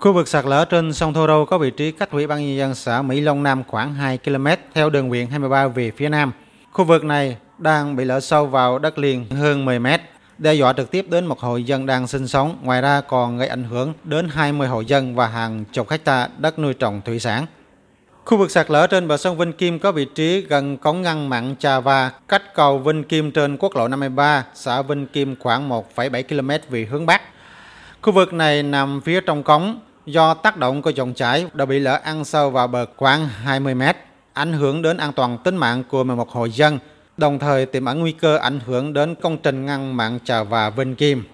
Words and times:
Khu 0.00 0.12
vực 0.12 0.28
sạt 0.28 0.44
lở 0.44 0.64
trên 0.64 0.92
sông 0.92 1.14
Thô 1.14 1.26
Râu 1.26 1.44
có 1.44 1.58
vị 1.58 1.70
trí 1.70 1.92
cách 1.92 2.10
Ủy 2.10 2.26
ban 2.26 2.46
nhân 2.46 2.56
dân 2.56 2.74
xã 2.74 3.02
Mỹ 3.02 3.20
Long 3.20 3.42
Nam 3.42 3.62
khoảng 3.68 3.94
2 3.94 4.18
km 4.18 4.46
theo 4.74 4.90
đường 4.90 5.08
huyện 5.08 5.26
23 5.26 5.68
về 5.68 5.90
phía 5.90 6.08
nam. 6.08 6.32
Khu 6.72 6.84
vực 6.84 7.04
này 7.04 7.36
đang 7.58 7.96
bị 7.96 8.04
lở 8.04 8.20
sâu 8.20 8.46
vào 8.46 8.78
đất 8.78 8.98
liền 8.98 9.30
hơn 9.30 9.64
10 9.64 9.78
mét, 9.78 10.00
đe 10.38 10.54
dọa 10.54 10.72
trực 10.72 10.90
tiếp 10.90 11.06
đến 11.10 11.26
một 11.26 11.40
hộ 11.40 11.56
dân 11.56 11.86
đang 11.86 12.06
sinh 12.06 12.28
sống, 12.28 12.58
ngoài 12.62 12.82
ra 12.82 13.00
còn 13.00 13.38
gây 13.38 13.48
ảnh 13.48 13.64
hưởng 13.64 13.92
đến 14.04 14.28
20 14.28 14.68
hộ 14.68 14.80
dân 14.80 15.14
và 15.14 15.26
hàng 15.26 15.64
chục 15.72 15.90
hecta 15.90 16.28
đất 16.38 16.58
nuôi 16.58 16.74
trồng 16.74 17.00
thủy 17.04 17.20
sản. 17.20 17.46
Khu 18.24 18.38
vực 18.38 18.50
sạt 18.50 18.70
lở 18.70 18.86
trên 18.86 19.08
bờ 19.08 19.16
sông 19.16 19.38
Vinh 19.38 19.52
Kim 19.52 19.78
có 19.78 19.92
vị 19.92 20.04
trí 20.14 20.40
gần 20.40 20.76
cống 20.76 21.02
ngăn 21.02 21.28
mặn 21.28 21.54
Trà 21.58 21.80
Va, 21.80 22.10
cách 22.28 22.54
cầu 22.54 22.78
Vinh 22.78 23.04
Kim 23.04 23.30
trên 23.30 23.56
quốc 23.56 23.76
lộ 23.76 23.88
53, 23.88 24.44
xã 24.54 24.82
Vinh 24.82 25.06
Kim 25.06 25.36
khoảng 25.36 25.68
1,7 25.68 26.22
km 26.22 26.70
về 26.70 26.86
hướng 26.90 27.06
Bắc. 27.06 27.22
Khu 28.02 28.12
vực 28.12 28.32
này 28.32 28.62
nằm 28.62 29.00
phía 29.00 29.20
trong 29.20 29.42
cống, 29.42 29.80
do 30.08 30.34
tác 30.34 30.56
động 30.56 30.82
của 30.82 30.90
dòng 30.90 31.14
chảy 31.14 31.46
đã 31.54 31.64
bị 31.64 31.78
lở 31.78 31.98
ăn 32.02 32.24
sâu 32.24 32.50
vào 32.50 32.68
bờ 32.68 32.86
khoảng 32.96 33.28
20 33.28 33.74
mét, 33.74 33.96
ảnh 34.32 34.52
hưởng 34.52 34.82
đến 34.82 34.96
an 34.96 35.12
toàn 35.12 35.38
tính 35.38 35.56
mạng 35.56 35.82
của 35.90 36.04
11 36.04 36.30
hộ 36.30 36.44
dân, 36.44 36.78
đồng 37.16 37.38
thời 37.38 37.66
tiềm 37.66 37.84
ẩn 37.84 38.00
nguy 38.00 38.12
cơ 38.12 38.36
ảnh 38.36 38.60
hưởng 38.66 38.92
đến 38.92 39.14
công 39.14 39.38
trình 39.38 39.66
ngăn 39.66 39.96
mặn 39.96 40.18
Trà 40.24 40.42
và 40.42 40.70
Vinh 40.70 40.94
Kim. 40.94 41.24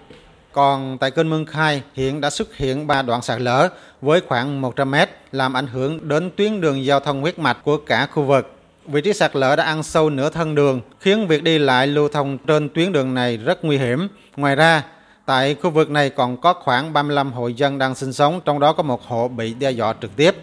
Còn 0.51 0.97
tại 0.97 1.11
kênh 1.11 1.29
Mương 1.29 1.45
Khai 1.45 1.81
hiện 1.93 2.21
đã 2.21 2.29
xuất 2.29 2.57
hiện 2.57 2.87
3 2.87 3.01
đoạn 3.01 3.21
sạt 3.21 3.41
lở 3.41 3.69
với 4.01 4.21
khoảng 4.27 4.61
100 4.61 4.91
mét 4.91 5.09
làm 5.31 5.53
ảnh 5.53 5.67
hưởng 5.67 6.09
đến 6.09 6.31
tuyến 6.35 6.61
đường 6.61 6.85
giao 6.85 6.99
thông 6.99 7.21
huyết 7.21 7.39
mạch 7.39 7.57
của 7.63 7.77
cả 7.77 8.05
khu 8.05 8.23
vực. 8.23 8.51
Vị 8.85 9.01
trí 9.01 9.13
sạt 9.13 9.35
lở 9.35 9.55
đã 9.55 9.63
ăn 9.63 9.83
sâu 9.83 10.09
nửa 10.09 10.29
thân 10.29 10.55
đường, 10.55 10.81
khiến 10.99 11.27
việc 11.27 11.43
đi 11.43 11.57
lại 11.57 11.87
lưu 11.87 12.09
thông 12.09 12.37
trên 12.37 12.69
tuyến 12.69 12.91
đường 12.91 13.13
này 13.13 13.37
rất 13.37 13.65
nguy 13.65 13.77
hiểm. 13.77 14.07
Ngoài 14.37 14.55
ra, 14.55 14.83
tại 15.25 15.55
khu 15.55 15.69
vực 15.69 15.89
này 15.89 16.09
còn 16.09 16.37
có 16.37 16.53
khoảng 16.53 16.93
35 16.93 17.33
hộ 17.33 17.47
dân 17.47 17.77
đang 17.77 17.95
sinh 17.95 18.13
sống, 18.13 18.41
trong 18.45 18.59
đó 18.59 18.73
có 18.73 18.83
một 18.83 19.01
hộ 19.03 19.27
bị 19.27 19.53
đe 19.53 19.71
dọa 19.71 19.93
trực 20.01 20.15
tiếp. 20.15 20.35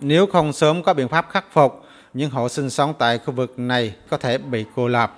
Nếu 0.00 0.26
không 0.26 0.52
sớm 0.52 0.82
có 0.82 0.94
biện 0.94 1.08
pháp 1.08 1.26
khắc 1.30 1.44
phục, 1.52 1.82
những 2.14 2.30
hộ 2.30 2.48
sinh 2.48 2.70
sống 2.70 2.94
tại 2.98 3.18
khu 3.18 3.34
vực 3.34 3.58
này 3.58 3.94
có 4.10 4.16
thể 4.16 4.38
bị 4.38 4.64
cô 4.76 4.88
lập. 4.88 5.16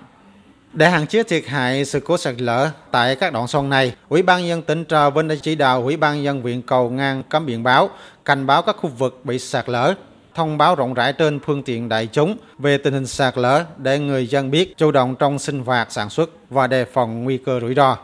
Để 0.73 0.89
hạn 0.89 1.07
chế 1.07 1.23
thiệt 1.23 1.47
hại 1.47 1.85
sự 1.85 1.99
cố 1.99 2.17
sạt 2.17 2.41
lở 2.41 2.69
tại 2.91 3.15
các 3.15 3.33
đoạn 3.33 3.47
sông 3.47 3.69
này, 3.69 3.95
Ủy 4.09 4.21
ban 4.21 4.47
dân 4.47 4.61
tỉnh 4.61 4.85
Trà 4.85 5.09
Vinh 5.09 5.27
đã 5.27 5.35
chỉ 5.41 5.55
đạo 5.55 5.83
Ủy 5.83 5.97
ban 5.97 6.23
dân 6.23 6.41
huyện 6.41 6.61
Cầu 6.61 6.89
Ngang 6.89 7.23
cấm 7.29 7.45
biển 7.45 7.63
báo, 7.63 7.89
cảnh 8.25 8.47
báo 8.47 8.61
các 8.61 8.75
khu 8.79 8.89
vực 8.89 9.19
bị 9.23 9.39
sạt 9.39 9.69
lở, 9.69 9.93
thông 10.35 10.57
báo 10.57 10.75
rộng 10.75 10.93
rãi 10.93 11.13
trên 11.13 11.39
phương 11.39 11.63
tiện 11.63 11.89
đại 11.89 12.07
chúng 12.07 12.37
về 12.59 12.77
tình 12.77 12.93
hình 12.93 13.07
sạt 13.07 13.37
lở 13.37 13.63
để 13.77 13.99
người 13.99 14.27
dân 14.27 14.51
biết 14.51 14.77
chủ 14.77 14.91
động 14.91 15.15
trong 15.15 15.39
sinh 15.39 15.63
hoạt 15.63 15.91
sản 15.91 16.09
xuất 16.09 16.29
và 16.49 16.67
đề 16.67 16.85
phòng 16.85 17.23
nguy 17.23 17.37
cơ 17.37 17.59
rủi 17.59 17.73
ro. 17.75 17.97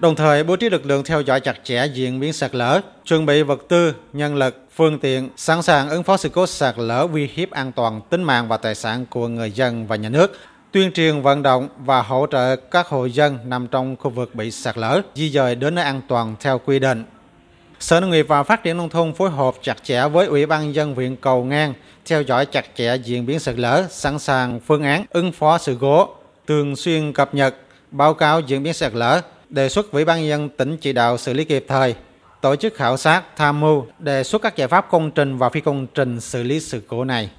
Đồng 0.00 0.16
thời 0.16 0.44
bố 0.44 0.56
trí 0.56 0.70
lực 0.70 0.86
lượng 0.86 1.04
theo 1.04 1.20
dõi 1.20 1.40
chặt 1.40 1.60
chẽ 1.64 1.86
diễn 1.86 2.20
biến 2.20 2.32
sạt 2.32 2.54
lở, 2.54 2.80
chuẩn 3.04 3.26
bị 3.26 3.42
vật 3.42 3.64
tư, 3.68 3.94
nhân 4.12 4.36
lực, 4.36 4.66
phương 4.74 4.98
tiện, 4.98 5.28
sẵn 5.36 5.62
sàng 5.62 5.88
ứng 5.90 6.02
phó 6.02 6.16
sự 6.16 6.28
cố 6.28 6.46
sạt 6.46 6.74
lở 6.78 7.08
uy 7.12 7.28
hiếp 7.34 7.50
an 7.50 7.72
toàn 7.72 8.00
tính 8.10 8.22
mạng 8.22 8.48
và 8.48 8.56
tài 8.56 8.74
sản 8.74 9.06
của 9.10 9.28
người 9.28 9.50
dân 9.50 9.86
và 9.86 9.96
nhà 9.96 10.08
nước, 10.08 10.38
tuyên 10.72 10.92
truyền 10.92 11.22
vận 11.22 11.42
động 11.42 11.68
và 11.78 12.02
hỗ 12.02 12.26
trợ 12.30 12.56
các 12.56 12.86
hộ 12.86 13.04
dân 13.04 13.38
nằm 13.44 13.66
trong 13.66 13.96
khu 13.96 14.10
vực 14.10 14.34
bị 14.34 14.50
sạt 14.50 14.78
lở 14.78 15.02
di 15.14 15.30
dời 15.30 15.54
đến 15.54 15.74
nơi 15.74 15.84
an 15.84 16.00
toàn 16.08 16.34
theo 16.40 16.58
quy 16.58 16.78
định. 16.78 17.04
Sở 17.80 18.00
Nông 18.00 18.10
nghiệp 18.10 18.26
và 18.28 18.42
Phát 18.42 18.62
triển 18.62 18.76
Nông 18.76 18.88
thôn 18.88 19.12
phối 19.12 19.30
hợp 19.30 19.54
chặt 19.62 19.84
chẽ 19.84 20.08
với 20.08 20.26
Ủy 20.26 20.46
ban 20.46 20.74
dân 20.74 20.94
huyện 20.94 21.16
Cầu 21.16 21.44
Ngang, 21.44 21.74
theo 22.06 22.22
dõi 22.22 22.46
chặt 22.46 22.64
chẽ 22.74 22.96
diễn 23.04 23.26
biến 23.26 23.38
sạt 23.38 23.54
lở, 23.58 23.86
sẵn 23.90 24.18
sàng 24.18 24.60
phương 24.60 24.82
án 24.82 25.04
ứng 25.10 25.32
phó 25.32 25.58
sự 25.58 25.76
cố, 25.80 26.08
thường 26.46 26.76
xuyên 26.76 27.12
cập 27.12 27.34
nhật, 27.34 27.54
báo 27.90 28.14
cáo 28.14 28.40
diễn 28.40 28.62
biến 28.62 28.74
sạt 28.74 28.94
lở, 28.94 29.20
đề 29.50 29.68
xuất 29.68 29.92
Ủy 29.92 30.04
ban 30.04 30.26
dân 30.26 30.48
tỉnh 30.48 30.76
chỉ 30.76 30.92
đạo 30.92 31.18
xử 31.18 31.32
lý 31.32 31.44
kịp 31.44 31.64
thời, 31.68 31.94
tổ 32.40 32.56
chức 32.56 32.74
khảo 32.74 32.96
sát, 32.96 33.22
tham 33.36 33.60
mưu, 33.60 33.86
đề 33.98 34.24
xuất 34.24 34.42
các 34.42 34.56
giải 34.56 34.68
pháp 34.68 34.90
công 34.90 35.10
trình 35.10 35.38
và 35.38 35.48
phi 35.48 35.60
công 35.60 35.86
trình 35.94 36.20
xử 36.20 36.42
lý 36.42 36.60
sự 36.60 36.82
cố 36.88 37.04
này. 37.04 37.28